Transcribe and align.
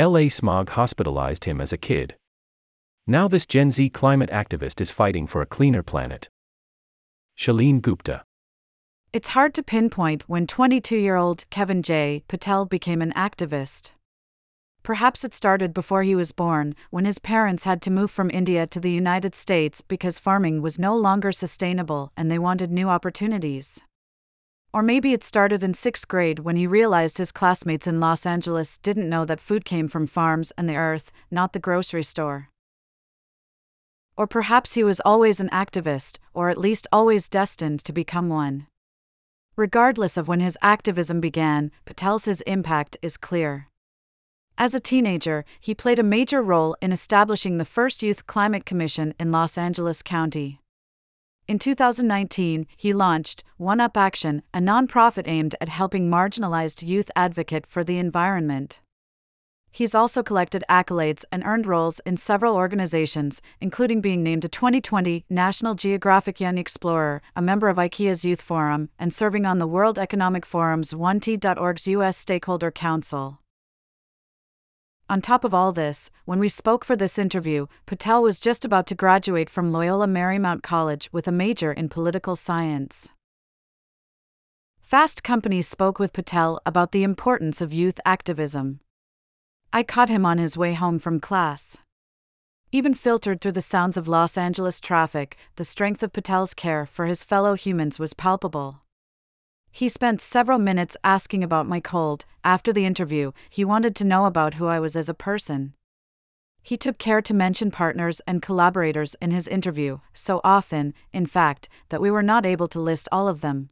LA 0.00 0.30
smog 0.30 0.70
hospitalized 0.70 1.44
him 1.44 1.60
as 1.60 1.74
a 1.74 1.76
kid. 1.76 2.16
Now 3.06 3.28
this 3.28 3.44
Gen 3.44 3.70
Z 3.70 3.90
climate 3.90 4.30
activist 4.30 4.80
is 4.80 4.90
fighting 4.90 5.26
for 5.26 5.42
a 5.42 5.46
cleaner 5.46 5.82
planet. 5.82 6.30
Shalene 7.36 7.82
Gupta. 7.82 8.24
It's 9.12 9.30
hard 9.30 9.52
to 9.54 9.62
pinpoint 9.62 10.26
when 10.26 10.46
22 10.46 10.96
year 10.96 11.16
old 11.16 11.44
Kevin 11.50 11.82
J. 11.82 12.24
Patel 12.28 12.64
became 12.64 13.02
an 13.02 13.12
activist. 13.12 13.92
Perhaps 14.82 15.22
it 15.22 15.34
started 15.34 15.74
before 15.74 16.02
he 16.02 16.14
was 16.14 16.32
born, 16.32 16.74
when 16.88 17.04
his 17.04 17.18
parents 17.18 17.64
had 17.64 17.82
to 17.82 17.90
move 17.90 18.10
from 18.10 18.30
India 18.30 18.66
to 18.68 18.80
the 18.80 18.90
United 18.90 19.34
States 19.34 19.82
because 19.82 20.18
farming 20.18 20.62
was 20.62 20.78
no 20.78 20.96
longer 20.96 21.30
sustainable 21.30 22.10
and 22.16 22.30
they 22.30 22.38
wanted 22.38 22.70
new 22.70 22.88
opportunities. 22.88 23.82
Or 24.72 24.82
maybe 24.82 25.12
it 25.12 25.24
started 25.24 25.64
in 25.64 25.74
sixth 25.74 26.06
grade 26.06 26.40
when 26.40 26.54
he 26.54 26.66
realized 26.66 27.18
his 27.18 27.32
classmates 27.32 27.88
in 27.88 27.98
Los 27.98 28.24
Angeles 28.24 28.78
didn't 28.78 29.08
know 29.08 29.24
that 29.24 29.40
food 29.40 29.64
came 29.64 29.88
from 29.88 30.06
farms 30.06 30.52
and 30.56 30.68
the 30.68 30.76
earth, 30.76 31.10
not 31.30 31.52
the 31.52 31.58
grocery 31.58 32.04
store. 32.04 32.50
Or 34.16 34.26
perhaps 34.28 34.74
he 34.74 34.84
was 34.84 35.00
always 35.00 35.40
an 35.40 35.48
activist, 35.48 36.18
or 36.34 36.50
at 36.50 36.58
least 36.58 36.86
always 36.92 37.28
destined 37.28 37.82
to 37.84 37.92
become 37.92 38.28
one. 38.28 38.66
Regardless 39.56 40.16
of 40.16 40.28
when 40.28 40.40
his 40.40 40.58
activism 40.62 41.20
began, 41.20 41.72
Patel's 41.84 42.40
impact 42.42 42.96
is 43.02 43.16
clear. 43.16 43.66
As 44.56 44.74
a 44.74 44.80
teenager, 44.80 45.44
he 45.58 45.74
played 45.74 45.98
a 45.98 46.04
major 46.04 46.42
role 46.42 46.76
in 46.80 46.92
establishing 46.92 47.58
the 47.58 47.64
first 47.64 48.02
Youth 48.02 48.26
Climate 48.26 48.64
Commission 48.64 49.14
in 49.18 49.32
Los 49.32 49.58
Angeles 49.58 50.02
County. 50.02 50.60
In 51.50 51.58
2019, 51.58 52.68
he 52.76 52.92
launched 52.92 53.42
One 53.56 53.80
Up 53.80 53.96
Action, 53.96 54.44
a 54.54 54.60
nonprofit 54.60 55.26
aimed 55.26 55.56
at 55.60 55.68
helping 55.68 56.08
marginalized 56.08 56.86
youth 56.86 57.10
advocate 57.16 57.66
for 57.66 57.82
the 57.82 57.98
environment. 57.98 58.80
He's 59.72 59.92
also 59.92 60.22
collected 60.22 60.62
accolades 60.70 61.24
and 61.32 61.42
earned 61.44 61.66
roles 61.66 61.98
in 62.06 62.18
several 62.18 62.54
organizations, 62.54 63.42
including 63.60 64.00
being 64.00 64.22
named 64.22 64.44
a 64.44 64.48
2020 64.48 65.24
National 65.28 65.74
Geographic 65.74 66.38
Young 66.38 66.56
Explorer, 66.56 67.20
a 67.34 67.42
member 67.42 67.68
of 67.68 67.78
IKEA's 67.78 68.24
Youth 68.24 68.40
Forum, 68.40 68.88
and 68.96 69.12
serving 69.12 69.44
on 69.44 69.58
the 69.58 69.66
World 69.66 69.98
Economic 69.98 70.46
Forum's 70.46 70.92
1T.org's 70.92 71.88
U.S. 71.88 72.16
Stakeholder 72.16 72.70
Council. 72.70 73.40
On 75.10 75.20
top 75.20 75.42
of 75.42 75.52
all 75.52 75.72
this, 75.72 76.08
when 76.24 76.38
we 76.38 76.48
spoke 76.48 76.84
for 76.84 76.94
this 76.94 77.18
interview, 77.18 77.66
Patel 77.84 78.22
was 78.22 78.38
just 78.38 78.64
about 78.64 78.86
to 78.86 78.94
graduate 78.94 79.50
from 79.50 79.72
Loyola 79.72 80.06
Marymount 80.06 80.62
College 80.62 81.08
with 81.10 81.26
a 81.26 81.32
major 81.32 81.72
in 81.72 81.88
political 81.88 82.36
science. 82.36 83.08
Fast 84.80 85.24
Company 85.24 85.62
spoke 85.62 85.98
with 85.98 86.12
Patel 86.12 86.60
about 86.64 86.92
the 86.92 87.02
importance 87.02 87.60
of 87.60 87.72
youth 87.72 87.98
activism. 88.04 88.78
I 89.72 89.82
caught 89.82 90.10
him 90.10 90.24
on 90.24 90.38
his 90.38 90.56
way 90.56 90.74
home 90.74 91.00
from 91.00 91.18
class. 91.18 91.76
Even 92.70 92.94
filtered 92.94 93.40
through 93.40 93.58
the 93.58 93.60
sounds 93.60 93.96
of 93.96 94.06
Los 94.06 94.38
Angeles 94.38 94.80
traffic, 94.80 95.36
the 95.56 95.64
strength 95.64 96.04
of 96.04 96.12
Patel's 96.12 96.54
care 96.54 96.86
for 96.86 97.06
his 97.06 97.24
fellow 97.24 97.54
humans 97.54 97.98
was 97.98 98.14
palpable. 98.14 98.82
He 99.72 99.88
spent 99.88 100.20
several 100.20 100.58
minutes 100.58 100.96
asking 101.04 101.44
about 101.44 101.68
my 101.68 101.80
cold. 101.80 102.24
After 102.42 102.72
the 102.72 102.86
interview, 102.86 103.32
he 103.48 103.64
wanted 103.64 103.94
to 103.96 104.04
know 104.04 104.24
about 104.26 104.54
who 104.54 104.66
I 104.66 104.80
was 104.80 104.96
as 104.96 105.08
a 105.08 105.14
person. 105.14 105.74
He 106.62 106.76
took 106.76 106.98
care 106.98 107.22
to 107.22 107.34
mention 107.34 107.70
partners 107.70 108.20
and 108.26 108.42
collaborators 108.42 109.16
in 109.20 109.30
his 109.30 109.48
interview, 109.48 109.98
so 110.12 110.40
often, 110.44 110.94
in 111.12 111.26
fact, 111.26 111.68
that 111.88 112.00
we 112.00 112.10
were 112.10 112.22
not 112.22 112.44
able 112.44 112.68
to 112.68 112.80
list 112.80 113.08
all 113.10 113.28
of 113.28 113.40
them. 113.40 113.70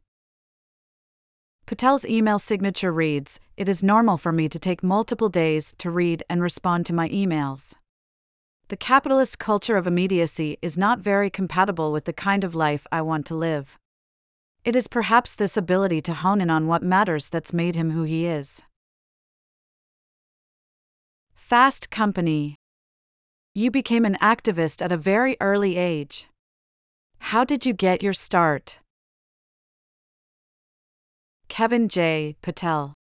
Patel's 1.65 2.05
email 2.05 2.39
signature 2.39 2.91
reads 2.91 3.39
It 3.55 3.69
is 3.69 3.83
normal 3.83 4.17
for 4.17 4.31
me 4.31 4.49
to 4.49 4.57
take 4.57 4.81
multiple 4.81 5.29
days 5.29 5.73
to 5.77 5.91
read 5.91 6.23
and 6.29 6.41
respond 6.41 6.85
to 6.87 6.93
my 6.93 7.09
emails. 7.09 7.75
The 8.69 8.77
capitalist 8.77 9.39
culture 9.39 9.77
of 9.77 9.87
immediacy 9.87 10.59
is 10.61 10.77
not 10.77 10.99
very 10.99 11.31
compatible 11.31 11.91
with 11.91 12.05
the 12.05 12.13
kind 12.13 12.43
of 12.43 12.53
life 12.53 12.85
I 12.91 13.01
want 13.01 13.25
to 13.27 13.35
live. 13.35 13.78
It 14.65 14.75
is 14.75 14.87
perhaps 14.87 15.35
this 15.35 15.55
ability 15.55 16.01
to 16.01 16.13
hone 16.13 16.41
in 16.41 16.49
on 16.49 16.67
what 16.67 16.83
matters 16.83 17.29
that's 17.29 17.53
made 17.53 17.75
him 17.75 17.91
who 17.91 18.03
he 18.03 18.25
is. 18.25 18.63
Fast 21.33 21.89
Company. 21.89 22.55
You 23.55 23.71
became 23.71 24.05
an 24.05 24.17
activist 24.21 24.83
at 24.83 24.91
a 24.91 24.97
very 24.97 25.37
early 25.41 25.77
age. 25.77 26.27
How 27.19 27.43
did 27.43 27.65
you 27.65 27.73
get 27.73 28.03
your 28.03 28.13
start? 28.13 28.79
Kevin 31.47 31.89
J. 31.89 32.35
Patel. 32.41 32.93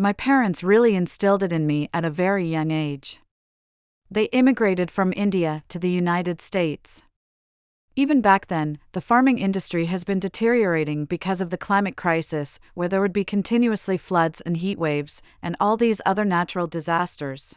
My 0.00 0.12
parents 0.12 0.64
really 0.64 0.96
instilled 0.96 1.42
it 1.42 1.52
in 1.52 1.66
me 1.66 1.88
at 1.94 2.04
a 2.04 2.10
very 2.10 2.46
young 2.46 2.72
age. 2.72 3.20
They 4.10 4.24
immigrated 4.24 4.90
from 4.90 5.12
India 5.14 5.62
to 5.68 5.78
the 5.78 5.90
United 5.90 6.40
States. 6.40 7.04
Even 7.96 8.20
back 8.20 8.48
then, 8.48 8.78
the 8.90 9.00
farming 9.00 9.38
industry 9.38 9.86
has 9.86 10.02
been 10.02 10.18
deteriorating 10.18 11.04
because 11.04 11.40
of 11.40 11.50
the 11.50 11.56
climate 11.56 11.96
crisis, 11.96 12.58
where 12.74 12.88
there 12.88 13.00
would 13.00 13.12
be 13.12 13.24
continuously 13.24 13.96
floods 13.96 14.40
and 14.40 14.56
heat 14.56 14.78
waves, 14.78 15.22
and 15.40 15.54
all 15.60 15.76
these 15.76 16.00
other 16.04 16.24
natural 16.24 16.66
disasters. 16.66 17.54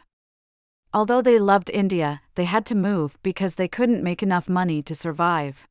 Although 0.94 1.22
they 1.22 1.40
loved 1.40 1.70
India, 1.74 2.20
they 2.36 2.44
had 2.44 2.64
to 2.66 2.76
move 2.76 3.18
because 3.24 3.56
they 3.56 3.66
couldn't 3.66 4.02
make 4.02 4.22
enough 4.22 4.48
money 4.48 4.80
to 4.82 4.94
survive. 4.94 5.66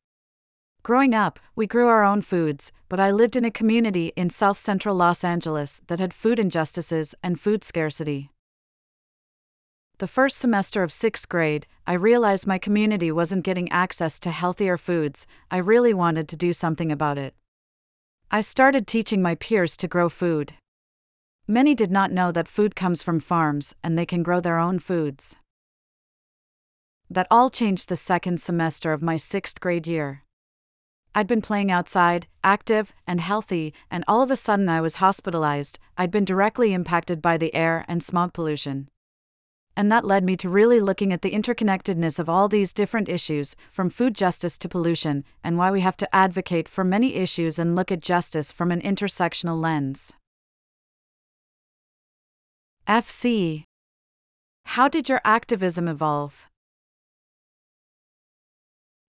Growing 0.82 1.14
up, 1.14 1.40
we 1.56 1.66
grew 1.66 1.88
our 1.88 2.04
own 2.04 2.20
foods, 2.20 2.70
but 2.90 3.00
I 3.00 3.10
lived 3.10 3.36
in 3.36 3.46
a 3.46 3.50
community 3.50 4.12
in 4.16 4.28
south 4.28 4.58
central 4.58 4.94
Los 4.94 5.24
Angeles 5.24 5.80
that 5.86 5.98
had 5.98 6.12
food 6.12 6.38
injustices 6.38 7.14
and 7.22 7.40
food 7.40 7.64
scarcity. 7.64 8.30
The 9.98 10.06
first 10.06 10.38
semester 10.38 10.84
of 10.84 10.92
sixth 10.92 11.28
grade, 11.28 11.66
I 11.84 11.94
realized 11.94 12.46
my 12.46 12.56
community 12.56 13.10
wasn't 13.10 13.44
getting 13.44 13.68
access 13.72 14.20
to 14.20 14.30
healthier 14.30 14.76
foods. 14.76 15.26
I 15.50 15.56
really 15.56 15.92
wanted 15.92 16.28
to 16.28 16.36
do 16.36 16.52
something 16.52 16.92
about 16.92 17.18
it. 17.18 17.34
I 18.30 18.42
started 18.42 18.86
teaching 18.86 19.20
my 19.20 19.34
peers 19.34 19.76
to 19.78 19.88
grow 19.88 20.08
food. 20.08 20.52
Many 21.48 21.74
did 21.74 21.90
not 21.90 22.12
know 22.12 22.30
that 22.30 22.46
food 22.46 22.76
comes 22.76 23.02
from 23.02 23.18
farms 23.18 23.74
and 23.82 23.98
they 23.98 24.06
can 24.06 24.22
grow 24.22 24.40
their 24.40 24.60
own 24.60 24.78
foods. 24.78 25.34
That 27.10 27.26
all 27.28 27.50
changed 27.50 27.88
the 27.88 27.96
second 27.96 28.40
semester 28.40 28.92
of 28.92 29.02
my 29.02 29.16
sixth 29.16 29.58
grade 29.58 29.88
year. 29.88 30.22
I'd 31.12 31.26
been 31.26 31.42
playing 31.42 31.72
outside, 31.72 32.28
active, 32.44 32.94
and 33.04 33.20
healthy, 33.20 33.74
and 33.90 34.04
all 34.06 34.22
of 34.22 34.30
a 34.30 34.36
sudden 34.36 34.68
I 34.68 34.80
was 34.80 34.96
hospitalized. 34.96 35.80
I'd 35.96 36.12
been 36.12 36.24
directly 36.24 36.72
impacted 36.72 37.20
by 37.20 37.36
the 37.36 37.52
air 37.52 37.84
and 37.88 38.00
smog 38.00 38.32
pollution 38.32 38.90
and 39.78 39.92
that 39.92 40.04
led 40.04 40.24
me 40.24 40.36
to 40.36 40.48
really 40.48 40.80
looking 40.80 41.12
at 41.12 41.22
the 41.22 41.30
interconnectedness 41.30 42.18
of 42.18 42.28
all 42.28 42.48
these 42.48 42.72
different 42.72 43.08
issues, 43.08 43.54
from 43.70 43.88
food 43.88 44.12
justice 44.12 44.58
to 44.58 44.68
pollution, 44.68 45.22
and 45.44 45.56
why 45.56 45.70
we 45.70 45.82
have 45.82 45.96
to 45.96 46.12
advocate 46.12 46.68
for 46.68 46.82
many 46.82 47.14
issues 47.14 47.60
and 47.60 47.76
look 47.76 47.92
at 47.92 48.00
justice 48.00 48.50
from 48.50 48.72
an 48.72 48.80
intersectional 48.80 49.56
lens. 49.56 50.12
FC 52.88 53.62
How 54.64 54.88
did 54.88 55.08
your 55.08 55.20
activism 55.24 55.86
evolve? 55.86 56.48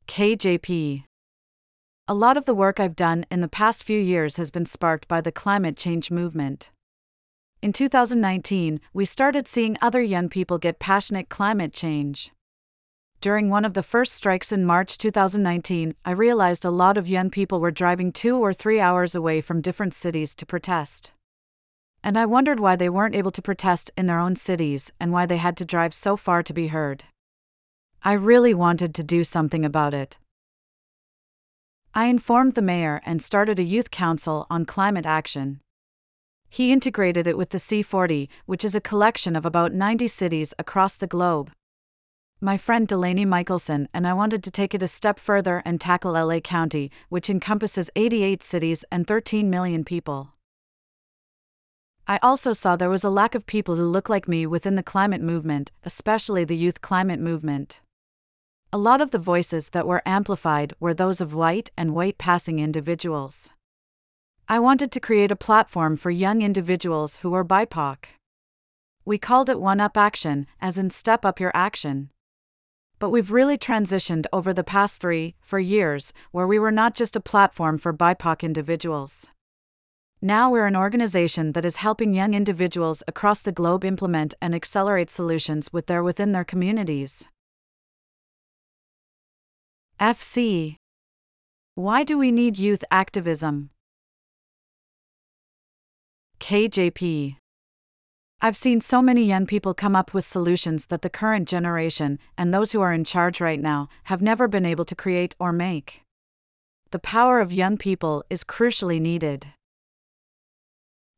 KJP 0.08 1.04
A 2.08 2.14
lot 2.14 2.38
of 2.38 2.46
the 2.46 2.54
work 2.54 2.80
I've 2.80 2.96
done 2.96 3.26
in 3.32 3.42
the 3.42 3.48
past 3.48 3.84
few 3.84 4.00
years 4.00 4.38
has 4.38 4.52
been 4.52 4.68
sparked 4.68 5.08
by 5.08 5.20
the 5.20 5.32
climate 5.32 5.78
change 5.78 6.12
movement. 6.12 6.70
In 7.62 7.74
2019, 7.74 8.80
we 8.94 9.04
started 9.04 9.46
seeing 9.46 9.78
other 9.82 10.02
young 10.02 10.30
people 10.30 10.58
get 10.58 10.80
passionate 10.80 11.28
climate 11.28 11.74
change. 11.74 12.32
During 13.20 13.50
one 13.50 13.66
of 13.66 13.74
the 13.74 13.84
first 13.84 14.14
strikes 14.14 14.54
in 14.54 14.64
March 14.64 14.98
2019, 14.98 15.94
I 16.06 16.12
realized 16.12 16.64
a 16.64 16.72
lot 16.72 16.98
of 16.98 17.10
young 17.10 17.30
people 17.30 17.60
were 17.60 17.70
driving 17.70 18.14
two 18.14 18.38
or 18.38 18.54
three 18.54 18.80
hours 18.80 19.14
away 19.14 19.42
from 19.42 19.60
different 19.60 19.94
cities 19.94 20.36
to 20.36 20.46
protest. 20.46 21.12
And 22.02 22.18
I 22.18 22.26
wondered 22.26 22.62
why 22.62 22.78
they 22.78 22.88
weren't 22.88 23.14
able 23.14 23.32
to 23.32 23.42
protest 23.42 23.92
in 23.98 24.06
their 24.06 24.20
own 24.20 24.38
cities 24.38 24.94
and 24.98 25.12
why 25.12 25.26
they 25.26 25.36
had 25.36 25.58
to 25.58 25.66
drive 25.66 25.94
so 25.94 26.16
far 26.16 26.42
to 26.44 26.54
be 26.54 26.68
heard. 26.68 27.04
I 28.04 28.14
really 28.14 28.54
wanted 28.54 28.96
to 28.96 29.04
do 29.04 29.26
something 29.26 29.66
about 29.66 29.94
it. 29.94 30.18
I 31.94 32.06
informed 32.06 32.56
the 32.56 32.62
mayor 32.62 33.02
and 33.06 33.22
started 33.22 33.60
a 33.60 33.64
youth 33.64 33.92
council 33.92 34.48
on 34.50 34.66
climate 34.66 35.06
action. 35.06 35.60
He 36.50 36.72
integrated 36.72 37.28
it 37.28 37.38
with 37.38 37.52
the 37.52 37.58
C40, 37.58 38.28
which 38.46 38.66
is 38.66 38.76
a 38.76 38.82
collection 38.82 39.36
of 39.36 39.46
about 39.46 39.74
90 39.74 40.08
cities 40.08 40.54
across 40.58 40.98
the 40.98 41.08
globe. 41.08 41.52
My 42.42 42.58
friend 42.58 42.88
Delaney 42.88 43.26
Michelson 43.26 43.90
and 43.94 44.08
I 44.08 44.14
wanted 44.14 44.44
to 44.44 44.52
take 44.52 44.74
it 44.74 44.82
a 44.82 44.88
step 44.88 45.20
further 45.20 45.62
and 45.66 45.80
tackle 45.80 46.14
LA 46.14 46.40
County, 46.40 46.90
which 47.10 47.30
encompasses 47.30 47.90
88 47.96 48.42
cities 48.42 48.86
and 48.92 49.06
13 49.06 49.50
million 49.50 49.84
people. 49.84 50.34
I 52.08 52.18
also 52.24 52.54
saw 52.54 52.76
there 52.76 52.90
was 52.90 53.04
a 53.04 53.10
lack 53.10 53.36
of 53.36 53.46
people 53.46 53.76
who 53.76 53.86
look 53.86 54.10
like 54.10 54.28
me 54.28 54.48
within 54.48 54.76
the 54.76 54.82
climate 54.82 55.22
movement, 55.22 55.72
especially 55.84 56.44
the 56.44 56.58
youth 56.58 56.82
climate 56.82 57.20
movement. 57.20 57.82
A 58.72 58.78
lot 58.78 59.02
of 59.02 59.12
the 59.12 59.20
voices 59.20 59.70
that 59.70 59.86
were 59.86 60.02
amplified 60.06 60.74
were 60.80 60.94
those 60.94 61.22
of 61.22 61.36
white 61.36 61.72
and 61.78 61.94
white 61.94 62.18
passing 62.18 62.60
individuals. 62.60 63.52
I 64.52 64.58
wanted 64.58 64.92
to 64.94 65.00
create 65.00 65.30
a 65.32 65.36
platform 65.36 65.96
for 65.96 66.10
young 66.10 66.42
individuals 66.42 67.18
who 67.18 67.36
are 67.36 67.46
BIPOC. 67.46 68.06
We 69.06 69.20
called 69.20 69.48
it 69.48 69.60
One 69.60 69.80
Up 69.80 69.96
Action, 69.96 70.48
as 70.60 70.80
in 70.80 70.90
step 70.90 71.24
up 71.24 71.40
your 71.40 71.52
action. 71.54 72.10
But 72.98 73.12
we've 73.12 73.32
really 73.32 73.60
transitioned 73.60 74.26
over 74.34 74.52
the 74.52 74.64
past 74.64 75.00
three, 75.00 75.36
four 75.40 75.60
years, 75.60 76.14
where 76.32 76.48
we 76.48 76.58
were 76.58 76.72
not 76.72 76.96
just 76.96 77.16
a 77.16 77.20
platform 77.20 77.78
for 77.78 77.94
BIPOC 77.94 78.42
individuals. 78.42 79.28
Now 80.20 80.50
we're 80.50 80.66
an 80.66 80.76
organization 80.76 81.52
that 81.52 81.64
is 81.64 81.76
helping 81.76 82.16
young 82.16 82.34
individuals 82.34 83.04
across 83.08 83.44
the 83.44 83.52
globe 83.52 83.86
implement 83.86 84.34
and 84.42 84.56
accelerate 84.56 85.12
solutions 85.12 85.72
with 85.72 85.86
their 85.86 86.02
within 86.02 86.32
their 86.32 86.44
communities. 86.44 87.24
FC 90.00 90.78
Why 91.76 92.04
do 92.04 92.18
we 92.18 92.32
need 92.32 92.58
youth 92.58 92.84
activism? 92.90 93.70
KJP 96.40 97.36
I've 98.42 98.56
seen 98.56 98.80
so 98.80 99.02
many 99.02 99.24
young 99.26 99.46
people 99.46 99.74
come 99.74 99.98
up 99.98 100.14
with 100.14 100.26
solutions 100.26 100.86
that 100.86 101.02
the 101.02 101.10
current 101.10 101.48
generation, 101.48 102.18
and 102.38 102.54
those 102.54 102.72
who 102.72 102.80
are 102.80 102.94
in 102.94 103.04
charge 103.04 103.42
right 103.42 103.60
now, 103.60 103.90
have 104.06 104.22
never 104.22 104.48
been 104.48 104.66
able 104.66 104.86
to 104.86 104.96
create 104.96 105.36
or 105.40 105.52
make. 105.52 106.02
The 106.92 107.00
power 107.00 107.42
of 107.42 107.52
young 107.52 107.78
people 107.78 108.24
is 108.30 108.46
crucially 108.46 109.02
needed. 109.02 109.48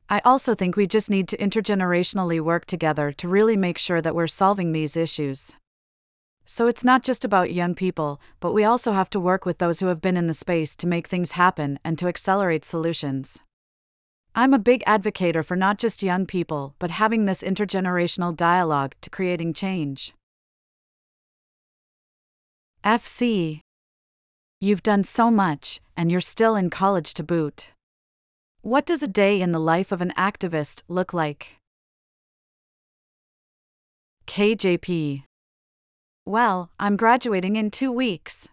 I 0.09 0.19
also 0.25 0.55
think 0.55 0.75
we 0.75 0.87
just 0.87 1.11
need 1.11 1.27
to 1.27 1.37
intergenerationally 1.37 2.41
work 2.41 2.65
together 2.65 3.11
to 3.13 3.27
really 3.27 3.55
make 3.55 3.77
sure 3.77 4.01
that 4.01 4.15
we're 4.15 4.25
solving 4.25 4.71
these 4.71 4.97
issues. 4.97 5.53
So 6.43 6.65
it's 6.65 6.83
not 6.83 7.03
just 7.03 7.23
about 7.23 7.53
young 7.53 7.75
people, 7.75 8.19
but 8.39 8.51
we 8.51 8.63
also 8.63 8.93
have 8.93 9.11
to 9.11 9.19
work 9.19 9.45
with 9.45 9.59
those 9.59 9.79
who 9.79 9.87
have 9.87 10.01
been 10.01 10.17
in 10.17 10.25
the 10.25 10.33
space 10.33 10.75
to 10.77 10.87
make 10.87 11.07
things 11.07 11.33
happen 11.33 11.79
and 11.83 11.99
to 11.99 12.07
accelerate 12.07 12.65
solutions. 12.65 13.39
I'm 14.33 14.53
a 14.53 14.59
big 14.59 14.81
advocate 14.85 15.45
for 15.45 15.57
not 15.57 15.77
just 15.77 16.01
young 16.01 16.25
people, 16.25 16.73
but 16.79 16.91
having 16.91 17.25
this 17.25 17.43
intergenerational 17.43 18.33
dialogue 18.33 18.95
to 19.01 19.09
creating 19.09 19.53
change. 19.53 20.13
FC. 22.85 23.59
You've 24.61 24.83
done 24.83 25.03
so 25.03 25.29
much, 25.29 25.81
and 25.97 26.09
you're 26.09 26.21
still 26.21 26.55
in 26.55 26.69
college 26.69 27.13
to 27.15 27.23
boot. 27.23 27.73
What 28.61 28.85
does 28.85 29.03
a 29.03 29.07
day 29.07 29.41
in 29.41 29.51
the 29.51 29.59
life 29.59 29.91
of 29.91 30.01
an 30.01 30.13
activist 30.17 30.83
look 30.87 31.13
like? 31.13 31.57
KJP. 34.27 35.23
Well, 36.25 36.69
I'm 36.79 36.95
graduating 36.95 37.57
in 37.57 37.69
two 37.69 37.91
weeks. 37.91 38.47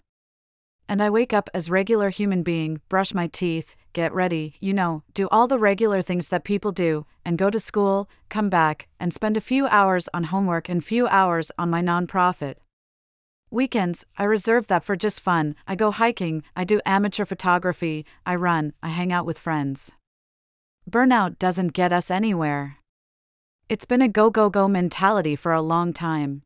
And 0.89 1.01
I 1.01 1.09
wake 1.09 1.33
up 1.33 1.49
as 1.55 1.71
regular 1.71 2.09
human 2.09 2.43
being, 2.43 2.81
brush 2.89 3.15
my 3.15 3.29
teeth, 3.29 3.77
get 3.93 4.13
ready, 4.13 4.55
you 4.61 4.73
know, 4.73 5.03
do 5.15 5.29
all 5.31 5.47
the 5.47 5.59
regular 5.59 6.03
things 6.03 6.29
that 6.29 6.45
people 6.45 6.73
do, 6.73 7.07
and 7.25 7.39
go 7.39 7.51
to 7.51 7.61
school, 7.61 8.09
come 8.29 8.49
back, 8.49 8.89
and 9.01 9.13
spend 9.13 9.37
a 9.37 9.41
few 9.41 9.67
hours 9.67 10.09
on 10.15 10.25
homework 10.25 10.69
and 10.69 10.85
few 10.85 11.07
hours 11.09 11.53
on 11.59 11.71
my 11.71 11.83
nonprofit. 11.83 12.57
Weekends, 13.51 14.05
I 14.17 14.25
reserve 14.25 14.67
that 14.67 14.85
for 14.85 14.97
just 14.97 15.21
fun. 15.21 15.55
I 15.67 15.75
go 15.75 15.91
hiking, 15.91 16.43
I 16.55 16.65
do 16.65 16.81
amateur 16.85 17.25
photography, 17.25 18.05
I 18.27 18.35
run, 18.35 18.75
I 18.83 18.89
hang 18.89 19.13
out 19.13 19.27
with 19.27 19.39
friends 19.39 19.93
burnout 20.89 21.39
doesn't 21.39 21.75
get 21.75 21.93
us 21.93 22.11
anywhere. 22.11 22.79
It's 23.69 23.85
been 23.85 24.01
a 24.01 24.09
go 24.09 24.31
go 24.31 24.49
go 24.49 24.67
mentality 24.69 25.37
for 25.37 25.53
a 25.53 25.61
long 25.61 25.93
time. 25.93 26.43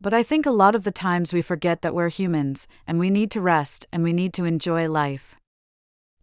But 0.00 0.14
I 0.14 0.22
think 0.22 0.46
a 0.46 0.52
lot 0.52 0.76
of 0.76 0.84
the 0.84 0.92
times 0.92 1.32
we 1.32 1.42
forget 1.42 1.82
that 1.82 1.94
we're 1.94 2.08
humans, 2.08 2.68
and 2.86 3.00
we 3.00 3.10
need 3.10 3.32
to 3.32 3.40
rest, 3.40 3.86
and 3.92 4.04
we 4.04 4.12
need 4.12 4.32
to 4.34 4.44
enjoy 4.44 4.88
life. 4.88 5.34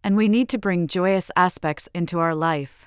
And 0.06 0.16
we 0.16 0.28
need 0.28 0.48
to 0.50 0.56
bring 0.56 0.86
joyous 0.86 1.32
aspects 1.34 1.88
into 1.92 2.20
our 2.20 2.32
life. 2.32 2.86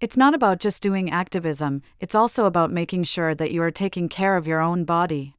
It's 0.00 0.16
not 0.16 0.32
about 0.32 0.60
just 0.60 0.80
doing 0.80 1.10
activism, 1.10 1.82
it's 1.98 2.14
also 2.14 2.44
about 2.44 2.70
making 2.70 3.02
sure 3.02 3.34
that 3.34 3.50
you 3.50 3.60
are 3.64 3.72
taking 3.72 4.08
care 4.08 4.36
of 4.36 4.46
your 4.46 4.60
own 4.60 4.84
body. 4.84 5.34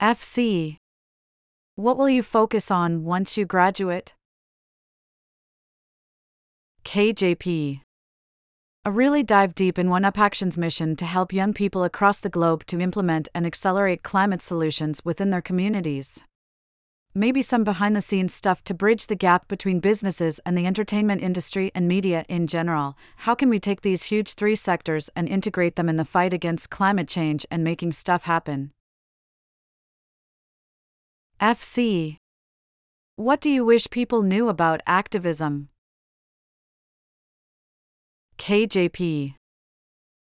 FC 0.00 0.78
What 1.76 1.96
will 1.96 2.08
you 2.08 2.24
focus 2.24 2.68
on 2.68 3.04
once 3.04 3.36
you 3.36 3.44
graduate? 3.44 4.12
KJP. 6.84 7.80
A 8.84 8.90
really 8.90 9.22
dive 9.22 9.54
deep 9.54 9.78
in 9.78 9.88
One 9.88 10.04
Up 10.04 10.18
Action's 10.18 10.58
mission 10.58 10.96
to 10.96 11.06
help 11.06 11.32
young 11.32 11.54
people 11.54 11.84
across 11.84 12.18
the 12.18 12.28
globe 12.28 12.66
to 12.66 12.80
implement 12.80 13.28
and 13.36 13.46
accelerate 13.46 14.02
climate 14.02 14.42
solutions 14.42 15.00
within 15.04 15.30
their 15.30 15.40
communities. 15.40 16.24
Maybe 17.18 17.40
some 17.40 17.64
behind 17.64 17.96
the 17.96 18.02
scenes 18.02 18.34
stuff 18.34 18.62
to 18.64 18.74
bridge 18.74 19.06
the 19.06 19.14
gap 19.16 19.48
between 19.48 19.80
businesses 19.80 20.38
and 20.44 20.54
the 20.54 20.66
entertainment 20.66 21.22
industry 21.22 21.72
and 21.74 21.88
media 21.88 22.26
in 22.28 22.46
general. 22.46 22.94
How 23.16 23.34
can 23.34 23.48
we 23.48 23.58
take 23.58 23.80
these 23.80 24.02
huge 24.02 24.34
three 24.34 24.54
sectors 24.54 25.08
and 25.16 25.26
integrate 25.26 25.76
them 25.76 25.88
in 25.88 25.96
the 25.96 26.04
fight 26.04 26.34
against 26.34 26.68
climate 26.68 27.08
change 27.08 27.46
and 27.50 27.64
making 27.64 27.92
stuff 27.92 28.24
happen? 28.24 28.70
FC. 31.40 32.18
What 33.14 33.40
do 33.40 33.48
you 33.48 33.64
wish 33.64 33.88
people 33.88 34.20
knew 34.20 34.50
about 34.50 34.82
activism? 34.86 35.70
KJP. 38.36 39.36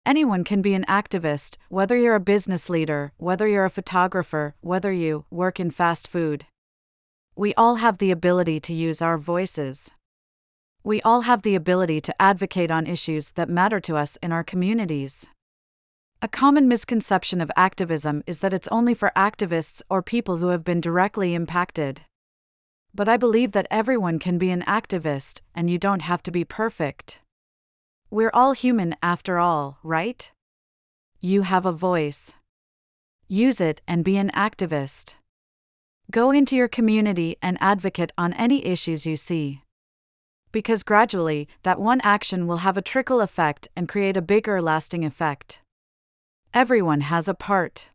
Anyone 0.05 0.43
can 0.43 0.61
be 0.61 0.73
an 0.73 0.83
activist, 0.89 1.55
whether 1.69 1.95
you're 1.95 2.15
a 2.15 2.19
business 2.19 2.69
leader, 2.69 3.13
whether 3.15 3.47
you're 3.47 3.63
a 3.63 3.69
photographer, 3.69 4.55
whether 4.59 4.91
you 4.91 5.23
work 5.31 5.61
in 5.61 5.71
fast 5.71 6.09
food. 6.09 6.45
We 7.35 7.55
all 7.55 7.75
have 7.77 7.97
the 7.97 8.11
ability 8.11 8.59
to 8.59 8.73
use 8.73 9.01
our 9.01 9.17
voices. 9.17 9.89
We 10.83 11.01
all 11.01 11.21
have 11.21 11.41
the 11.41 11.55
ability 11.55 11.99
to 12.01 12.21
advocate 12.21 12.69
on 12.69 12.85
issues 12.85 13.31
that 13.31 13.49
matter 13.49 13.79
to 13.79 13.97
us 13.97 14.17
in 14.21 14.31
our 14.31 14.43
communities. 14.43 15.25
A 16.21 16.27
common 16.27 16.67
misconception 16.67 17.41
of 17.41 17.51
activism 17.55 18.23
is 18.27 18.39
that 18.39 18.53
it's 18.53 18.67
only 18.67 18.93
for 18.93 19.11
activists 19.15 19.81
or 19.89 20.03
people 20.03 20.37
who 20.37 20.49
have 20.49 20.63
been 20.63 20.79
directly 20.79 21.33
impacted. 21.33 22.01
But 22.93 23.09
I 23.09 23.17
believe 23.17 23.53
that 23.53 23.67
everyone 23.71 24.19
can 24.19 24.37
be 24.37 24.51
an 24.51 24.61
activist, 24.67 25.41
and 25.55 25.71
you 25.71 25.79
don't 25.79 26.03
have 26.03 26.21
to 26.23 26.31
be 26.31 26.45
perfect. 26.45 27.19
We're 28.11 28.31
all 28.31 28.51
human 28.51 28.95
after 29.01 29.39
all, 29.39 29.79
right? 29.81 30.31
You 31.19 31.41
have 31.41 31.65
a 31.65 31.71
voice. 31.71 32.35
Use 33.27 33.59
it 33.59 33.81
and 33.87 34.03
be 34.03 34.17
an 34.17 34.29
activist. 34.35 35.15
Go 36.11 36.31
into 36.31 36.55
your 36.55 36.67
community 36.67 37.37
and 37.41 37.57
advocate 37.61 38.11
on 38.17 38.33
any 38.33 38.65
issues 38.65 39.05
you 39.05 39.17
see. 39.17 39.61
Because 40.51 40.83
gradually, 40.83 41.47
that 41.63 41.79
one 41.79 42.01
action 42.01 42.45
will 42.45 42.57
have 42.57 42.77
a 42.77 42.81
trickle 42.81 43.21
effect 43.21 43.67
and 43.75 43.89
create 43.89 44.17
a 44.17 44.21
bigger 44.21 44.61
lasting 44.61 45.03
effect. 45.03 45.61
Everyone 46.53 47.01
has 47.01 47.27
a 47.27 47.33
part. 47.33 47.89